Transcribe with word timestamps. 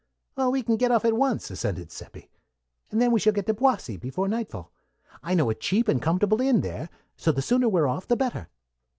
"Well, 0.35 0.51
we 0.51 0.63
can 0.63 0.77
get 0.77 0.89
off 0.89 1.05
at 1.05 1.15
once," 1.15 1.51
assented 1.51 1.91
Seppi, 1.91 2.31
"and 2.89 2.99
then 2.99 3.11
we 3.11 3.19
shall 3.19 3.33
get 3.33 3.45
to 3.45 3.53
Boissy 3.53 3.97
before 3.97 4.27
nightfall. 4.27 4.71
I 5.21 5.35
know 5.35 5.51
a 5.51 5.53
cheap 5.53 5.87
and 5.87 6.01
comfortable 6.01 6.41
inn 6.41 6.61
there; 6.61 6.89
so 7.15 7.31
the 7.31 7.39
sooner 7.43 7.69
we're 7.69 7.85
off 7.85 8.07
the 8.07 8.15
better." 8.15 8.47